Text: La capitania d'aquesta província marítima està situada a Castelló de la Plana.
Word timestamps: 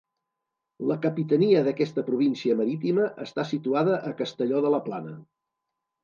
La 0.91 0.95
capitania 1.01 1.59
d'aquesta 1.67 2.03
província 2.07 2.55
marítima 2.61 3.05
està 3.25 3.45
situada 3.49 3.99
a 4.13 4.15
Castelló 4.23 4.63
de 4.67 4.71
la 4.77 4.81
Plana. 4.89 5.13